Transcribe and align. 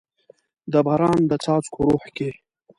د 0.71 0.73
باران 0.85 1.19
د 1.29 1.33
څاڅکو 1.43 1.79
روح 1.89 2.05
کې 2.15 2.29